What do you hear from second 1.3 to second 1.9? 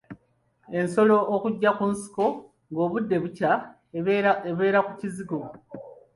okujja ku